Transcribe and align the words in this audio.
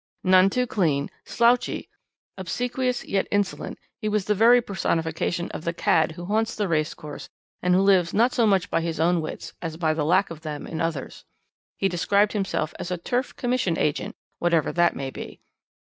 "None 0.23 0.49
too 0.49 0.65
clean, 0.65 1.11
slouchy, 1.25 1.87
obsequious 2.35 3.05
yet 3.05 3.27
insolent, 3.29 3.77
he 3.99 4.09
was 4.09 4.25
the 4.25 4.33
very 4.33 4.59
personification 4.59 5.51
of 5.51 5.63
the 5.63 5.75
cad 5.75 6.13
who 6.13 6.25
haunts 6.25 6.55
the 6.55 6.67
racecourse 6.67 7.29
and 7.61 7.75
who 7.75 7.81
lives 7.83 8.11
not 8.11 8.33
so 8.33 8.47
much 8.47 8.71
by 8.71 8.81
his 8.81 8.99
own 8.99 9.21
wits 9.21 9.53
as 9.61 9.77
by 9.77 9.93
the 9.93 10.03
lack 10.03 10.31
of 10.31 10.41
them 10.41 10.65
in 10.65 10.81
others. 10.81 11.23
He 11.77 11.87
described 11.87 12.33
himself 12.33 12.73
as 12.79 12.89
a 12.89 12.97
turf 12.97 13.35
commission 13.35 13.77
agent, 13.77 14.15
whatever 14.39 14.71
that 14.71 14.95
may 14.95 15.11
be. 15.11 15.39